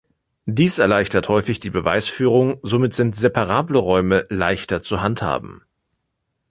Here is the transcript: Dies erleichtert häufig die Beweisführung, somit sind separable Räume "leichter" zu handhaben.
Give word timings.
Dies 0.47 0.79
erleichtert 0.79 1.29
häufig 1.29 1.59
die 1.59 1.69
Beweisführung, 1.69 2.57
somit 2.63 2.95
sind 2.95 3.15
separable 3.15 3.77
Räume 3.77 4.25
"leichter" 4.29 4.81
zu 4.81 5.01
handhaben. 5.01 5.61